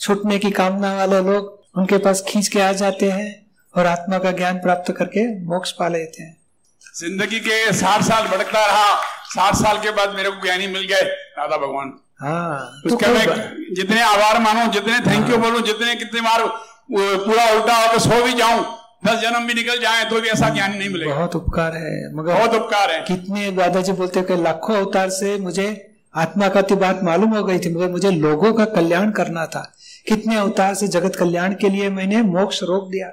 छूटने 0.00 0.38
की 0.38 0.50
कामना 0.52 0.94
वाले 0.96 1.20
लोग 1.22 1.78
उनके 1.78 1.98
पास 1.98 2.22
खींच 2.28 2.48
के 2.48 2.60
आ 2.60 2.72
जाते 2.74 3.10
हैं 3.10 3.30
और 3.74 3.86
आत्मा 3.86 4.18
का 4.18 4.30
ज्ञान 4.32 4.58
प्राप्त 4.60 4.92
करके 4.96 5.26
मोक्ष 5.46 5.70
पा 5.72 5.88
लेते 5.88 6.22
हैं। 6.22 6.36
ज़िंदगी 6.82 7.40
के 7.40 7.72
साठ 7.74 8.02
साल 8.04 8.26
भटकता 8.28 8.64
रहा। 8.66 8.94
साठ 9.26 9.54
साल 9.56 9.78
के 9.78 9.90
बाद 9.92 10.14
मेरे 10.16 10.30
को 10.30 10.42
ज्ञानी 10.42 10.66
मिल 10.68 10.82
गए 10.84 11.02
राधा 11.38 11.56
भगवान। 11.56 11.92
हाँ 12.20 12.80
तो 12.82 12.96
तो 12.96 13.08
मैं 13.08 13.74
जितने 13.74 14.00
आभार 14.02 14.38
मानो 14.40 14.66
जितने 14.72 14.98
थैंक 15.06 15.30
यू 15.30 15.36
बोलूँ 15.38 15.62
जितने 15.62 15.94
कितने 15.96 16.20
बार 16.20 16.46
पूरा 16.88 17.44
उल्टा 17.52 17.76
होकर 17.76 17.98
सो 18.00 18.22
भी 18.24 18.32
जाऊँ 18.34 18.64
दस 19.04 19.18
जन्म 19.20 19.46
भी 19.46 19.54
निकल 19.54 19.80
जाए 19.80 20.04
तो 20.04 20.20
भी 20.20 20.28
ऐसा 20.28 20.48
ज्ञान 20.48 20.76
नहीं 20.76 20.88
मिलेगा। 20.88 21.14
बहुत 21.14 21.34
उपकार 21.36 21.76
है 21.76 22.14
मगर 22.14 22.34
बहुत 22.34 22.54
उपकार 22.54 22.90
है। 22.90 23.00
कितने 23.00 23.50
दादाजी 23.52 23.92
बोलते 23.92 24.18
हैं 24.18 24.28
कि 24.28 24.36
लाखों 24.36 24.76
अवतार 24.76 25.10
से 25.10 25.36
मुझे 25.38 25.66
आत्मा 26.14 26.48
का 26.48 26.62
तो 26.62 26.76
बात 26.76 27.02
मालूम 27.04 27.30
हो 27.30 27.42
गई 27.44 27.58
थी 27.58 27.74
मगर 27.74 27.90
मुझे 27.90 28.10
लोगों 28.10 28.52
का 28.54 28.64
कल्याण 28.74 29.10
करना 29.10 29.46
था। 29.46 29.60
कितने 30.08 30.36
अवतार 30.36 30.74
से 30.74 30.88
जगत 30.88 31.16
कल्याण 31.16 31.54
के 31.54 31.68
लिए 31.68 31.90
मैंने 31.90 32.22
मोक्ष 32.22 32.62
रोक 32.62 32.90
दिया 32.90 33.12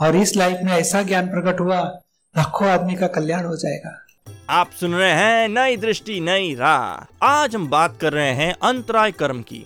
और 0.00 0.16
इस 0.16 0.36
लाइफ 0.36 0.58
में 0.64 0.72
ऐसा 0.72 1.02
ज्ञान 1.02 1.28
प्रकट 1.28 1.60
हुआ 1.60 1.80
लाखों 2.34 2.68
आदमी 2.68 2.94
का 2.94 3.06
कल्याण 3.06 3.44
हो 3.44 3.56
जाएगा। 3.56 3.96
आप 4.50 4.70
सुन 4.80 4.94
रहे 4.94 5.12
हैं 5.12 5.48
नई 5.48 5.76
दृष्टि 5.76 6.20
नई 6.20 6.54
राह। 6.54 7.26
आज 7.26 7.54
हम 7.54 7.68
बात 7.68 7.98
कर 8.00 8.12
रहे 8.12 8.32
हैं 8.32 8.54
अंतराय 8.62 9.12
कर्म 9.12 9.40
की। 9.42 9.64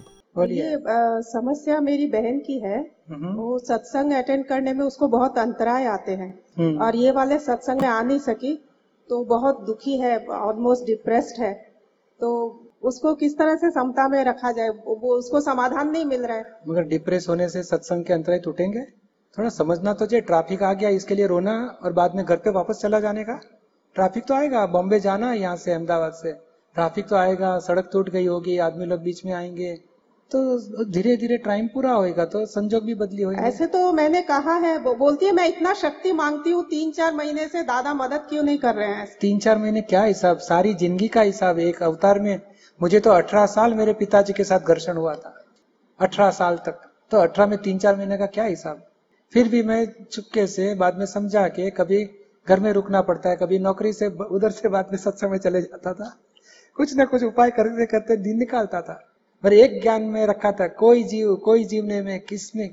ये 0.50 0.74
अ, 0.74 1.20
समस्या 1.20 1.80
मेरी 1.80 2.06
बहन 2.06 2.38
की 2.38 2.58
है। 2.58 2.90
हम्म, 3.08 3.36
वो 3.36 3.58
सत्संग 3.58 4.12
अटेंड 4.12 4.46
करने 4.46 4.72
में 4.72 4.84
उसको 4.84 5.08
बहुत 5.08 5.38
अंतराय 5.38 5.84
आते 5.84 6.12
हैं। 6.12 6.40
हम्म। 6.58 6.82
और 6.82 6.96
ये 6.96 7.10
वाले 7.10 7.38
सत्संग 7.38 7.80
में 7.80 7.88
आ 7.88 8.02
नहीं 8.02 8.18
सकी 8.18 8.68
तो 9.08 9.24
बहुत 9.24 9.60
दुखी 9.60 9.98
है 9.98 10.26
ऑलमोस्ट 10.26 10.84
डिप्रेस्ड 10.84 11.42
है। 11.42 11.72
तो 12.20 12.60
उसको 12.82 13.14
किस 13.14 13.38
तरह 13.38 13.56
से 13.56 13.70
समता 13.70 14.08
में 14.08 14.24
रखा 14.24 14.52
जाए? 14.52 14.68
वो 14.68 14.96
वो- 14.96 15.18
उसको 15.18 15.40
समाधान 15.40 15.90
नहीं 15.90 16.04
मिल 16.04 16.26
रहा 16.26 16.36
है। 16.36 16.58
मगर 16.68 16.82
डिप्रेस 16.82 17.26
होने 17.28 17.48
से 17.48 17.62
सत्संग 17.62 18.04
के 18.04 18.12
अंतराय 18.12 18.38
टूटेंगे? 18.38 18.80
थोड़ा 19.38 19.48
समझना 19.48 19.92
तो 19.92 20.06
चाहिए 20.06 20.20
ट्रैफ़िक 20.20 20.62
आ 20.62 20.72
गया 20.72 20.88
इसके 20.88 21.14
लिए 21.14 21.26
रोना 21.26 21.78
और 21.84 21.92
बाद 21.92 22.14
में 22.14 22.24
घर 22.24 22.36
पे 22.36 22.50
वापस 22.50 22.78
चला 22.80 23.00
जाने 23.00 23.24
का? 23.24 23.40
ट्रैफ़िक 23.94 24.24
तो 24.24 24.34
आएगा 24.34 24.66
बॉम्बे 24.66 25.00
जाना 25.00 25.30
है 25.30 25.38
यहाँ 25.38 25.56
से 25.56 25.72
अहमदाबाद 25.72 26.12
से। 26.12 26.32
ट्रैफ़िक 26.74 27.08
तो 27.08 27.16
आएगा 27.16 27.58
सड़क 27.58 27.90
टूट 27.92 28.10
गई 28.10 28.26
होगी 28.26 28.58
आदमी 28.58 28.84
लोग 28.84 29.00
बीच 29.00 29.24
में 29.24 29.32
आएँगे। 29.32 29.89
तो 30.30 30.84
धीरे 30.92 31.16
धीरे 31.16 31.36
टाइम 31.36 31.66
पूरा 31.66 31.92
होएगा 31.92 32.24
तो 32.24 32.44
संजोग 32.46 32.84
भी 32.84 32.94
बदली 32.94 33.22
होगी 33.22 33.36
ऐसे 33.38 33.66
तो 33.66 33.92
मैंने 33.92 34.20
कहा 34.22 34.54
है 34.56 34.76
वो 34.78 34.94
बोलती 34.94 35.26
है 35.26 35.32
मैं 35.32 35.46
इतना 35.48 35.72
शक्ति 35.74 36.12
मांगती 36.12 36.50
हूँ 36.50 36.62
तीन 36.64 36.90
चार 36.90 37.14
महीने 37.14 37.46
से 37.48 37.62
दादा 37.62 37.94
मदद 37.94 38.26
क्यों 38.28 38.42
नहीं 38.42 38.58
कर 38.58 38.74
रहे 38.74 38.88
हैं? 38.88 39.06
तीन 39.20 39.38
चार 39.38 39.58
महीने 39.58 39.80
क्या 39.80 40.02
हिसाब 40.02 40.38
सारी 40.38 40.74
ज़िंदगी 40.74 41.08
का 41.08 41.20
हिसाब 41.22 41.58
एक 41.58 41.82
अवतार 41.82 42.20
में। 42.20 42.40
मुझे 42.80 43.00
तो 43.00 43.10
अठारह 43.10 43.46
साल 43.46 43.74
मेरे 43.74 43.92
पिताजी 43.92 44.32
के 44.32 44.44
साथ 44.44 44.60
घर्षण 44.60 44.96
हुआ 44.96 45.14
था 45.14 45.34
अठारह 46.00 46.30
साल 46.30 46.56
तक। 46.56 46.80
तो 47.10 47.18
अठारह 47.18 47.50
में 47.50 47.58
तीन 47.58 47.78
चार 47.78 47.96
महीने 47.96 48.18
का 48.18 48.26
क्या 48.28 48.44
हिसाब? 48.44 48.86
फिर 49.32 49.48
भी 49.48 49.62
मैं 49.62 49.84
चुपके 50.12 50.46
से 50.46 50.74
बाद 50.74 50.98
में 50.98 51.06
समझा 51.06 51.46
के 51.48 51.70
कभी 51.70 52.04
घर 52.46 52.60
में 52.60 52.72
रुकना 52.72 53.00
पड़ता 53.02 53.30
है 53.30 53.36
कभी 53.36 53.58
नौकरी 53.58 53.92
से 53.92 54.06
उधर 54.06 54.50
से 54.50 54.68
बाद 54.68 54.88
में 54.92 54.98
सत्संग 54.98 55.30
में 55.30 55.38
चले 55.38 55.60
जाता 55.62 55.92
था। 55.92 56.12
कुछ 56.76 56.96
ना 56.96 57.04
कुछ 57.04 57.22
उपाय 57.24 57.50
करते 57.50 57.86
करते 57.86 58.16
दिन 58.16 58.38
निकालता 58.38 58.80
था। 58.82 59.06
पर 59.44 59.52
एक 59.52 59.82
ज्ञान 59.82 60.02
में 60.02 60.26
रखा 60.26 60.52
था, 60.52 60.66
कोई 60.68 61.02
जीव, 61.02 61.34
कोई 61.34 61.64
जीवने 61.64 62.02
में 62.02 62.20
किसमें 62.20 62.68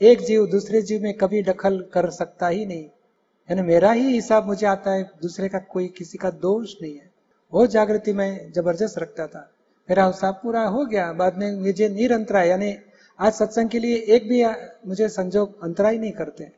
एक 0.00 0.20
जीव 0.20 0.46
दूसरे 0.46 0.82
जीव 0.82 1.02
में 1.02 1.14
कभी 1.14 1.42
दखल 1.42 1.80
कर 1.92 2.10
सकता 2.10 2.48
ही 2.48 2.66
नहीं। 2.66 2.84
यानी 3.50 3.62
मेरा 3.62 3.92
ही 3.92 4.14
हिसाब 4.14 4.46
मुझे 4.46 4.66
आता 4.66 4.90
है, 4.90 5.10
दूसरे 5.22 5.48
का 5.48 5.58
कोई 5.58 5.88
किसी 5.88 6.18
का 6.18 6.30
दोष 6.30 6.74
नहीं 6.82 6.94
है। 6.94 7.10
वो 7.52 7.66
जागृति 7.66 8.12
में 8.12 8.52
ज़बरदस्त 8.52 8.98
रखता 8.98 9.26
था। 9.26 9.50
मेरा 9.90 10.06
हिसाब 10.06 10.40
पूरा 10.42 10.62
हो 10.62 10.84
गया, 10.86 11.12
बाद 11.12 11.38
में 11.38 11.56
मुझे 11.56 11.88
निरंतराय 11.88 12.48
यानी 12.48 12.76
आज 13.18 13.32
सत्संग 13.32 13.68
के 13.68 13.78
लिए 13.78 13.96
एक 13.96 14.28
भी 14.28 14.44
मुझे 14.88 15.08
संजोग 15.08 15.62
अंतराय 15.62 15.98
नहीं 15.98 16.12
करते। 16.12 16.50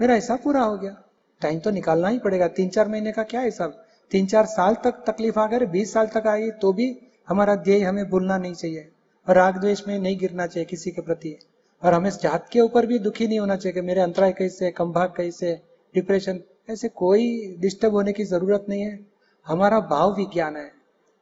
मेरा 0.00 0.14
हिसाब 0.14 0.38
पूरा 0.38 0.62
हो 0.62 0.76
गया। 0.76 0.96
टाइम 1.40 1.58
तो 1.58 1.70
निकालना 1.70 2.08
ही 2.08 2.18
पड़ेगा। 2.18 2.48
तीन 2.48 2.68
चार 2.68 2.88
महीने 2.88 3.12
का 3.12 3.22
क्या 3.22 3.40
हिसाब? 3.40 3.84
तीन 4.10 4.26
चार 4.26 4.46
साल 4.46 4.74
तक 4.74 5.04
तकलीफ़ 5.06 5.38
गए, 5.40 5.66
बीस 5.66 5.92
साल 5.92 6.06
तक 6.06 6.26
आई 6.26 6.50
तो 6.50 6.72
भी 6.72 6.96
हमारा 7.28 7.54
ध्येय 7.54 7.84
हमें 7.84 8.08
भूलना 8.10 8.38
नहीं 8.38 8.54
चाहिए। 8.54 8.88
और 9.30 9.36
राग 9.36 9.60
द्वेष 9.60 9.82
में 9.88 9.98
नहीं 9.98 10.18
गिरना 10.18 10.46
चाहिए 10.46 10.64
किसी 10.64 10.90
के 10.90 11.02
प्रति। 11.02 11.38
और 11.84 11.94
हमें 11.94 12.10
जात 12.10 12.48
के 12.48 12.60
ऊपर 12.60 12.86
भी 12.86 12.98
दुखी 12.98 13.26
नहीं 13.28 13.38
होना 13.38 13.56
चाहिए 13.56 13.74
कि 13.74 13.80
मेरे 13.80 14.00
अंतराय 14.00 14.32
कैसे 14.32 14.70
कमभाग 14.70 15.12
कैसे 15.16 15.52
डिप्रेशन 15.94 16.40
ऐसे 16.70 16.88
कोई 16.88 17.56
डिस्टर्ब 17.58 17.92
होने 17.92 18.12
की 18.12 18.24
ज़रूरत 18.24 18.66
नहीं 18.68 18.82
है। 18.82 19.06
हमारा 19.46 19.80
भाव 19.80 20.14
विज्ञान 20.16 20.56
है। 20.56 20.72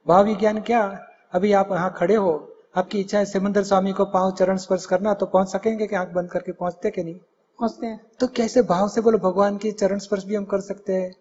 भाव 0.07 0.25
विज्ञान 0.25 0.61
क्या? 0.61 1.01
अभी 1.33 1.53
आप 1.53 1.73
यहाँ 1.73 1.95
खड़े 1.97 2.15
हो 2.15 2.55
आपकी 2.77 3.01
इच्छा 3.01 3.19
है 3.19 3.25
सिमंदर 3.25 3.63
स्वामी 3.63 3.93
को 3.93 4.05
पाँव 4.05 4.33
चरण 4.33 4.57
स्पर्श 4.57 4.87
करना 4.87 5.15
तो 5.15 5.27
पहुँच 5.27 5.49
सकेंगे 5.49 5.87
कि 5.87 5.97
आँख 5.97 6.09
बंद 6.09 6.31
करके 6.31 6.53
पहुँचते 6.53 6.91
कि 6.91 7.05
नहीं? 7.05 7.15
पहुँचते 7.15 7.87
हैं। 7.87 8.01
तो 8.21 8.27
कैसे 8.27 8.63
भाव 8.63 8.89
से 8.89 9.01
बोलो 9.01 9.19
भगवान 9.19 9.57
की 9.57 9.73
चरण 9.73 9.99
स्पर्श 9.99 10.25
भी 10.25 10.35
हम 10.35 10.45
कर 10.45 10.61
सकते 10.61 10.93
हैं? 10.93 11.15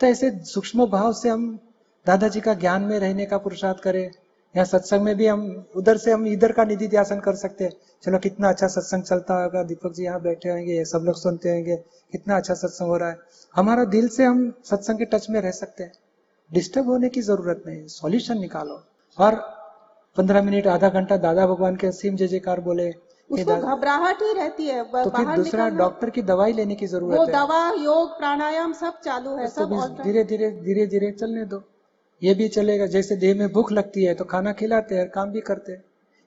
तो 0.00 0.06
ऐसे 0.06 0.30
सूक्ष्म 0.44 0.86
भाव 0.86 1.12
से 1.12 1.28
हम 1.28 1.58
दादाजी 2.06 2.40
का 2.40 2.54
ज्ञान 2.54 2.82
में 2.82 2.98
रहने 2.98 3.26
का 3.26 3.38
पुरुषार्थ 3.38 3.82
करें। 3.82 4.10
यहाँ 4.54 4.64
सत्संग 4.66 5.02
में 5.02 5.16
भी 5.16 5.26
हम 5.26 5.42
उधर 5.76 5.96
से 5.96 6.12
हम 6.12 6.26
इधर 6.26 6.52
का 6.52 6.64
निधि 6.64 6.86
ध्यासन 6.88 7.20
कर 7.20 7.34
सकते 7.36 7.64
हैं। 7.64 7.72
चलो 8.02 8.18
कितना 8.18 8.48
अच्छा 8.48 8.66
सत्संग 8.68 9.02
चलता 9.02 9.34
होगा। 9.42 9.62
दीपक 9.64 9.92
जी 9.94 10.04
यहाँ 10.04 10.20
बैठे 10.22 10.48
होंगे 10.48 10.84
सब 10.84 11.02
लोग 11.06 11.16
सुनते 11.16 11.50
होंगे। 11.50 11.76
कितना 12.12 12.36
अच्छा 12.36 12.54
सत्संग 12.54 12.88
हो 12.88 12.96
रहा 12.96 13.10
है। 13.10 13.18
हमारा 13.54 13.84
दिल 13.92 14.08
से 14.08 14.24
हम 14.24 14.52
सत्संग 14.70 14.98
के 14.98 15.04
टच 15.12 15.28
में 15.30 15.40
रह 15.40 15.50
सकते 15.52 15.82
हैं। 15.82 15.92
डिस्टर्ब 16.50 16.88
होने 16.90 17.08
की 17.08 17.22
ज़रूरत 17.22 17.62
नहीं। 17.66 17.86
सॉल्यूशन 17.88 18.38
निकालो। 18.40 18.82
और 19.18 19.34
पंद्रह 20.16 20.42
मिनट 20.42 20.66
आधा 20.68 20.88
घंटा 20.90 21.16
दादा 21.18 21.46
भगवान 21.46 21.76
के 21.76 21.86
असीम 21.86 22.16
जय 22.16 22.26
जयकार 22.28 22.60
बोले 22.60 22.90
उसको 23.30 23.56
घबराहट 23.56 24.22
ही 24.22 24.32
रहती 24.34 24.66
है। 24.66 24.82
तो 24.84 25.10
फिर 25.10 25.34
दूसरा 25.36 25.68
डॉक्टर 25.76 26.10
की 26.10 26.22
दवाई 26.24 26.52
लेने 26.52 26.74
की 26.74 26.86
ज़रूरत 26.88 27.18
वो 27.18 27.24
है। 27.24 27.32
दवा 27.32 27.68
योग 27.82 28.18
प्राणायाम 28.18 28.72
सब 28.74 28.98
चालू 29.04 29.36
है 29.36 29.48
तो 29.48 29.66
सब 29.80 30.02
धीरे 30.02 30.24
धीरे 30.24 30.50
धीरे 30.62 30.86
धीरे 30.86 31.10
चलने 31.12 31.44
दो। 31.44 31.62
ये 32.22 32.34
भी 32.34 32.48
चलेगा 32.48 32.86
जैसे 32.86 33.16
देह 33.16 33.34
में 33.34 33.48
भूख 33.52 33.72
लगती 33.72 34.04
है 34.04 34.14
तो 34.14 34.24
खाना 34.24 34.52
खिलाते 34.52 34.94
हैं 34.94 35.08
काम 35.10 35.30
भी 35.32 35.40
करते 35.40 35.72
हैं। 35.72 35.82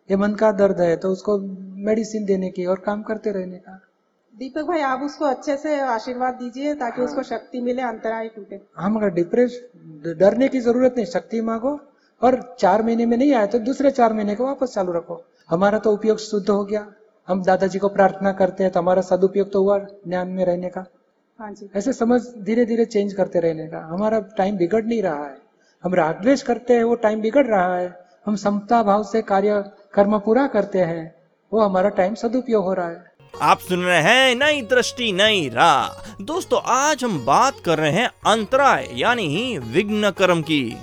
ये 0.09 0.15
मन 0.17 0.33
का 0.35 0.51
दर्द 0.53 0.81
है 0.81 0.95
तो 0.97 1.09
उसको 1.09 1.37
मेडिसिन 1.85 2.25
देने 2.25 2.49
की 2.49 2.65
और 2.65 2.79
काम 2.79 3.01
करते 3.03 3.31
रहने 3.31 3.57
का। 3.57 3.79
दीपक 4.33 4.63
भाई 4.63 4.81
आप 4.81 5.01
उसको 5.01 5.25
अच्छे 5.25 5.55
से 5.57 5.79
आशीर्वाद 5.81 6.33
दीजिए 6.33 6.73
ताकि 6.75 7.01
उसको 7.01 7.23
शक्ति 7.23 7.61
मिले 7.61 7.81
अंतराय 7.81 8.27
टूटे। 8.27 8.59
हाँ 8.75 8.89
मगर 8.89 9.09
डिप्रेस 9.13 9.61
डरने 10.19 10.47
की 10.47 10.59
ज़रूरत 10.59 10.93
नहीं 10.97 11.05
शक्ति 11.05 11.41
मांगो 11.41 11.79
और 12.21 12.39
चार 12.59 12.83
महीने 12.83 13.05
में 13.05 13.17
नहीं 13.17 13.33
आए 13.33 13.47
तो 13.47 13.59
दूसरे 13.61 13.91
चार 13.91 14.13
महीने 14.13 14.35
को 14.35 14.45
वापस 14.45 14.73
चालू 14.73 14.91
रखो। 14.91 15.21
हमारा 15.49 15.79
तो 15.79 15.93
उपयोग 15.93 16.17
शुद्ध 16.19 16.49
हो 16.49 16.63
गया। 16.65 16.85
हम 17.27 17.43
दादाजी 17.43 17.79
को 17.79 17.89
प्रार्थना 17.89 18.31
करते 18.33 18.63
हैं 18.63 18.71
तो 18.73 18.79
हमारा 18.79 19.01
सदुपयोग 19.03 19.51
तो 19.51 19.63
हुआ 19.63 19.77
ज्ञान 19.79 20.29
में 20.29 20.43
रहने 20.45 20.69
का। 20.69 20.85
हाँ 21.39 21.51
जी। 21.51 21.69
ऐसे 21.75 21.93
समझ 21.93 22.21
धीरे 22.39 22.65
धीरे 22.65 22.85
चेंज 22.87 23.13
करते 23.13 23.39
रहने 23.39 23.67
का। 23.67 23.79
हमारा 23.87 24.19
टाइम 24.37 24.57
बिगड़ 24.57 24.83
नहीं 24.83 25.01
रहा 25.01 25.25
है। 25.25 25.37
हम 25.83 25.95
रागद्वेश 25.95 26.41
करते 26.41 26.73
हैं, 26.73 26.83
वो 26.83 26.95
टाइम 26.95 27.21
बिगड़ 27.21 27.45
रहा 27.45 27.75
है। 27.75 28.05
हम 28.25 28.35
समता 28.35 28.83
भाव 28.83 29.03
से 29.03 29.21
कार्य, 29.21 29.63
कर्म 29.93 30.19
पूरा 30.19 30.47
करते 30.47 30.79
हैं, 30.79 31.15
वो 31.53 31.61
हमारा 31.61 31.89
टाइम 31.89 32.15
सदुपयोग 32.15 32.65
हो 32.65 32.73
रहा 32.73 32.87
है। 32.87 33.03
आप 33.41 33.59
सुन 33.59 33.83
रहे 33.83 34.01
हैं 34.01 34.35
नई 34.35 34.61
दृष्टि, 34.61 35.11
नई 35.11 35.49
राह। 35.49 35.89
दोस्तों, 36.21 36.61
आज 36.65 37.03
हम 37.03 37.25
बात 37.25 37.53
कर 37.65 37.77
रहे 37.77 37.91
हैं 37.91 38.09
अंतराय, 38.27 38.87
यानी 38.93 39.27
ही 39.27 39.57
विघ्न 39.57 40.11
कर्म 40.11 40.41
की। 40.41 40.77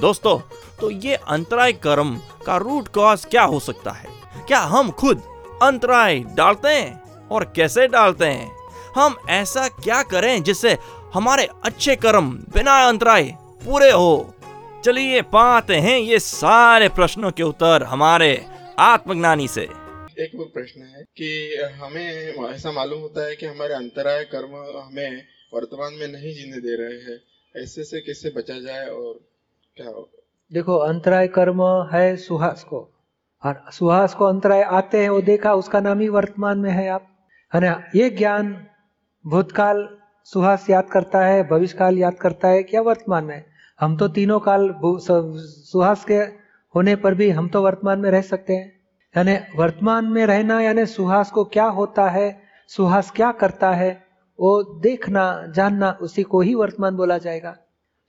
दोस्तों 0.00 0.38
तो 0.80 0.90
ये 0.90 1.14
अंतराय 1.14 1.72
कर्म 1.72 2.18
का 2.46 2.56
रूट 2.56 2.88
कॉज 2.88 3.24
क्या 3.24 3.42
हो 3.42 3.60
सकता 3.60 3.90
है? 3.90 4.08
क्या 4.46 4.60
हम 4.60 4.90
खुद 4.90 5.22
अंतराय 5.62 6.18
डालते 6.18 6.68
हैं 6.68 7.28
और 7.28 7.52
कैसे 7.56 7.88
डालते 7.88 8.24
हैं? 8.24 8.50
हम 8.96 9.16
ऐसा 9.30 9.68
क्या 9.68 10.02
करें 10.02 10.42
जिससे 10.42 10.78
हमारे 11.14 11.48
अच्छे 11.64 11.96
कर्म 11.96 12.30
बिना 12.54 12.88
अंतराय 12.88 13.34
पूरे 13.66 13.90
हो? 13.90 14.33
चलिए 14.84 15.22
पाते 15.22 15.76
हैं 15.76 15.98
ये 15.98 16.18
सारे 16.18 16.88
प्रश्नों 16.88 17.30
के 17.30 17.42
उत्तर 17.42 17.82
हमारे 17.82 18.46
आत्मज्ञानी 18.78 19.48
से। 19.48 19.62
एक 20.18 20.30
वो 20.34 20.44
प्रश्न 20.44 20.82
है 20.82 21.02
कि 21.02 21.28
हमें 21.82 22.32
ऐसा 22.50 22.72
मालूम 22.72 23.00
होता 23.00 23.26
है 23.26 23.36
कि 23.36 23.46
हमारे 23.46 23.74
अंतराय 23.74 24.24
कर्म 24.24 24.80
हमें 24.80 25.22
वर्तमान 25.54 25.94
में 25.94 26.08
नहीं 26.08 26.34
जीने 26.34 26.60
दे 26.60 26.76
रहे 26.76 26.98
हैं। 26.98 27.18
ऐसे 27.62 27.84
से 27.84 28.00
कैसे 28.00 28.32
बचा 28.36 28.60
जाए 28.60 28.86
और 28.86 29.20
क्या 29.76 29.86
हो? 29.86 30.10
देखो 30.52 30.76
अंतराय 30.76 31.28
कर्म 31.28 31.62
है 31.92 32.16
सुहास 32.16 32.64
को। 32.64 32.90
और 33.44 33.64
सुहास 33.72 34.14
को 34.14 34.24
अंतराय 34.24 34.62
आते 34.62 34.98
हैं 34.98 35.08
वो 35.08 35.20
देखा 35.20 35.54
उसका 35.54 35.80
नाम 35.80 36.00
ही 36.00 36.08
वर्तमान 36.08 36.58
में 36.58 36.70
है 36.70 36.88
आप। 36.88 37.08
है 37.54 37.60
ना? 37.60 37.84
ये 37.94 38.10
ज्ञान 38.10 38.66
भूतकाल 39.26 39.88
सुहास 40.24 40.70
याद 40.70 40.88
करता 40.92 41.26
है 41.26 41.48
भविष्य 41.48 41.76
काल 41.78 41.98
याद 41.98 42.14
करता 42.14 42.48
है 42.48 42.62
क्या 42.62 42.80
वर्तमान 42.80 43.24
में 43.24 43.53
हम 43.80 43.96
तो 43.96 44.08
तीनों 44.08 44.38
काल 44.40 44.74
सुहास 44.82 46.04
के 46.04 46.16
होने 46.74 46.96
पर 46.96 47.14
भी 47.14 47.30
हम 47.30 47.48
तो 47.48 47.62
वर्तमान 47.62 48.00
में 48.00 48.10
रह 48.10 48.20
सकते 48.20 48.52
हैं। 48.52 48.72
यानी 49.14 49.36
वर्तमान 49.56 50.04
में 50.04 50.26
रहना, 50.26 50.60
यानी 50.60 50.86
सुहास 50.86 51.30
को 51.30 51.44
क्या 51.44 51.64
होता 51.64 52.08
है, 52.08 52.42
सुहास 52.68 53.10
क्या 53.10 53.32
करता 53.32 53.70
है, 53.70 54.06
वो 54.38 54.62
देखना, 54.80 55.46
जानना, 55.46 55.90
उसी 56.02 56.22
को 56.22 56.40
ही 56.40 56.54
वर्तमान 56.54 56.96
बोला 56.96 57.18
जाएगा। 57.18 57.56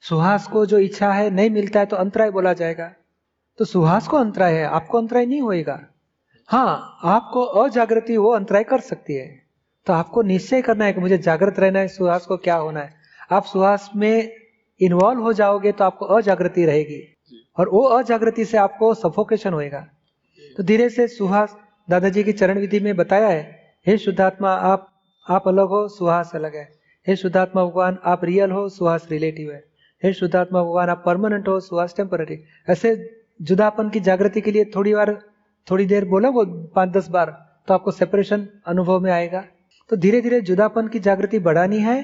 सुहास 0.00 0.46
को 0.46 0.66
जो 0.66 0.78
इच्छा 0.78 1.12
है, 1.12 1.30
नहीं 1.30 1.50
मिलता 1.50 1.80
है 1.80 1.86
तो 1.86 1.96
अंतराय 1.96 2.30
बोला 2.30 2.52
जाएगा। 2.52 2.90
तो 3.58 3.64
सुहास 3.64 4.08
को 4.08 4.16
अंतराय 4.16 4.54
है, 4.54 4.64
आपको 4.64 4.98
अंतराय 4.98 5.26
नहीं 5.26 5.40
होएगा। 5.40 5.80
हाँ 6.48 6.98
आपको 7.04 7.42
अजागृति, 7.42 8.16
वो 8.16 8.30
अंतराय 8.30 8.64
कर 8.64 8.80
सकती 8.80 9.14
है। 9.14 9.42
तो 9.86 9.92
आपको 9.92 10.22
निश्चय 10.22 10.62
करना 10.62 10.84
है 10.84 10.92
कि 10.92 11.00
मुझे 11.00 11.18
जागृत 11.18 11.58
रहना 11.58 11.78
है, 11.78 11.88
सुहास 11.88 12.26
को 12.26 12.36
क्या 12.36 12.56
होना 12.56 12.80
है। 12.80 12.94
आप 13.32 13.44
सुहास 13.44 13.90
में 13.96 14.45
इन्वॉल्व 14.80 15.20
हो 15.20 15.32
जाओगे 15.32 15.72
तो 15.72 15.84
आपको 15.84 16.06
अजागृति 16.06 16.64
रहेगी। 16.66 17.02
और 17.58 17.68
वो 17.68 17.82
अजागृति 17.88 18.44
से 18.44 18.58
आपको 18.58 18.92
सफोकेशन 18.94 19.52
होएगा। 19.52 19.86
तो 20.56 20.62
धीरे 20.62 20.88
से 20.88 21.06
सुहास 21.08 21.56
दादाजी 21.88 22.24
की 22.24 22.32
चरण 22.32 22.58
विधि 22.58 22.80
में 22.80 22.94
बताया 22.96 23.28
है 23.28 23.74
हे 23.86 23.96
शुद्धात्मा 23.98 24.50
आप 24.50 24.88
आप 25.26 25.48
अलग 25.48 25.68
हो 25.68 25.86
सुहास 25.88 26.32
अलग 26.34 26.56
है। 26.56 26.68
हे 27.06 27.16
शुद्धात्मा 27.16 27.64
भगवान 27.64 27.98
आप 28.04 28.24
रियल 28.24 28.50
हो 28.50 28.68
सुहास 28.68 29.06
रिलेटिव 29.10 29.52
है। 29.52 29.62
हे 30.02 30.12
शुद्धात्मा 30.12 30.62
भगवान 30.62 30.88
आप 30.88 31.02
परमानेंट 31.06 31.48
हो 31.48 31.58
सुहास 31.60 31.94
टेम्पररी 31.96 32.38
ऐसे 32.68 32.94
जुदापन 33.40 33.90
की 33.90 34.00
जागृति 34.00 34.40
के 34.40 34.50
लिए 34.50 34.64
थोड़ी 34.64 34.94
बार 34.94 35.12
थोड़ी 35.66 35.86
देर 35.86 36.04
बोला 36.04 36.28
वो 36.28 36.44
पाँच 36.74 36.90
दस 36.90 37.08
बार 37.08 37.30
तो 37.68 37.74
आपको 37.74 37.90
सेपरेशन 37.90 38.46
अनुभव 38.66 39.00
में 39.00 39.10
आएगा। 39.12 39.44
तो 39.90 39.96
धीरे 39.96 40.20
धीरे 40.20 40.40
जुदापन 40.40 40.88
की 40.88 40.98
जागृति 40.98 41.38
बढ़ानी 41.38 41.78
है। 41.78 41.96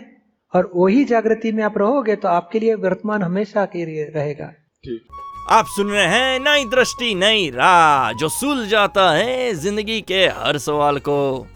और 0.53 0.71
वही 0.75 1.05
जागृति 1.05 1.53
में 1.53 1.63
आप 1.65 1.79
रहोगे 1.79 2.17
तो 2.17 2.29
आपके 2.29 2.61
लिए 2.61 2.75
वर्तमान 2.75 3.23
हमेशा 3.23 3.65
के 3.67 3.85
लिए 3.87 4.05
रहेगा। 4.17 4.47
ठीक। 4.85 5.09
आप 5.51 5.67
सुन 5.67 5.91
रहे 5.91 6.07
हैं 6.07 6.39
नई 6.41 6.65
दृष्टि 6.71 7.15
नई 7.15 7.49
राह 7.51 8.13
जो 8.13 8.29
सुल 8.31 8.67
जाता 8.69 9.11
है 9.13 9.53
ज़िंदगी 9.55 10.01
के 10.01 10.27
हर 10.37 10.59
सवाल 10.59 10.99
को। 10.99 11.47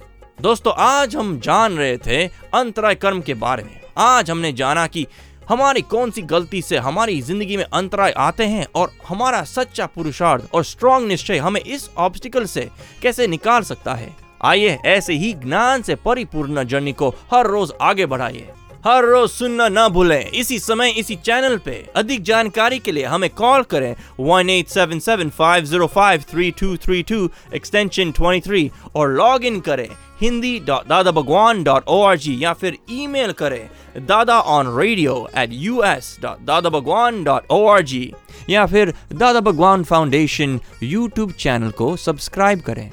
दोस्तों 0.41 0.73
आज 0.79 1.17
हम 1.17 1.39
जान 1.41 1.77
रहे 1.79 1.97
थे 1.99 2.27
अंतराय 2.55 2.95
कर्म 2.95 3.21
के 3.21 3.35
बारे 3.37 3.63
में। 3.63 3.81
आज 3.99 4.31
हमने 4.31 4.53
जाना 4.53 4.87
कि 4.87 5.07
हमारी 5.49 5.81
कौन 5.85 6.11
सी 6.11 6.23
गलती 6.25 6.61
से 6.63 6.77
हमारी 6.79 7.21
ज़िंदगी 7.23 7.57
में 7.57 7.65
अंतराय 7.65 8.13
आते 8.19 8.45
हैं 8.47 8.67
और 8.75 8.91
हमारा 9.09 9.43
सच्चा 9.45 9.87
पुरुषार्थ 9.87 10.55
और 10.55 10.65
स्ट्रॉन्ग 10.65 11.09
निश्चय 11.09 11.39
हमें 11.39 11.61
इस 11.61 11.89
ऑब्स्टिकल 11.99 12.45
से 12.47 12.69
कैसे 13.03 13.27
निकाल 13.27 13.63
सकता 13.63 13.95
है। 13.95 14.15
आइए 14.45 14.79
ऐसे 14.87 15.13
ही 15.15 15.33
ज्ञान 15.35 15.83
से 15.83 15.95
परिपूर्ण 15.97 16.65
जर्नी 16.65 16.93
को 16.93 17.09
हर 17.33 17.47
रोज 17.47 17.73
आगे 17.83 18.07
बढ़ाइए। 18.07 18.49
हर 18.87 19.05
रोज 19.05 19.31
सुनना 19.31 19.69
ना 19.69 19.89
भूलें। 19.89 20.31
इसी 20.31 20.59
समय, 20.59 20.91
इसी 20.91 21.15
चैनल 21.17 21.57
पे 21.59 21.73
अधिक 21.97 22.23
जानकारी 22.23 22.79
के 22.79 22.93
लिए 22.93 23.05
हमें 23.05 23.29
कॉल 23.31 23.63
करें 23.63 23.95
one 24.21 24.51
eight 24.51 24.69
seven 24.69 24.99
seven 24.99 25.31
five 25.31 25.65
zero 25.65 25.87
five 25.87 26.25
three 26.31 26.51
two 26.61 26.77
three 26.85 27.03
two 27.03 27.19
extension 27.55 28.13
twenty 28.13 28.49
three 28.49 28.71
और 28.97 29.11
लॉग 29.13 29.45
इन 29.45 29.59
करें 29.61 29.89
Hindi 30.21 30.59
dot 30.67 30.87
Dada 30.89 31.11
Bhagwan 31.11 31.65
dot 31.65 31.89
O 31.89 32.01
R 32.03 32.17
G 32.19 32.37
या 32.45 32.53
फिर 32.53 32.79
ईमेल 32.91 33.33
करें 33.33 34.07
Dada 34.07 34.41
on 34.55 34.75
radio 34.79 35.19
at 35.39 35.51
U 35.53 35.83
S 35.87 36.17
dot 36.23 36.47
Dada 36.47 36.71
Bhagwan 36.71 37.23
dot 37.25 37.51
O 37.51 37.65
R 37.67 37.83
G 37.83 38.13
या 38.51 38.67
फिर 38.67 38.95
Dada 39.13 39.41
Bhagwan 39.41 39.85
foundation 39.85 40.61
YouTube 40.83 41.33
channel 41.33 41.71
को 41.71 41.97
subscribe 41.97 42.61
करें। 42.61 42.91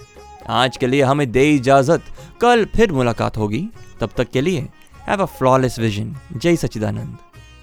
आज 0.49 0.77
के 0.77 0.87
लिए 0.87 1.01
हमें 1.01 1.31
दे 1.31 1.49
इजाज़त। 1.51 2.13
कल 2.41 2.65
फिर 2.75 2.91
मुलाकात 2.91 3.37
होगी। 3.37 3.67
तब 3.99 4.09
तक 4.17 4.29
के 4.29 4.41
लिए 4.41 4.67
हैव 5.07 5.21
अ 5.21 5.25
फ्लॉलेस 5.25 5.79
विजन 5.79 6.15
जय 6.31 6.55
सचिदानंद 6.55 7.17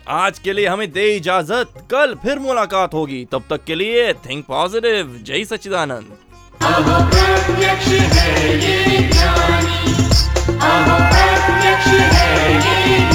आज 0.08 0.38
के 0.38 0.52
लिए 0.52 0.66
हमें 0.66 0.92
दे 0.92 1.16
इजाज़त। 1.16 1.72
कल 1.90 2.14
फिर 2.14 2.38
मुलाकात 2.38 2.94
होगी। 2.94 3.24
तब 3.32 3.44
तक 3.50 3.64
के 3.64 3.74
लिए 3.74 4.12
थिंक 4.12 4.44
पॉजिटिव 4.46 5.20
जय 5.22 5.44
सचिदानंद 5.44 6.06
अब 6.62 6.90
है 12.12 12.54
ये 12.56 13.09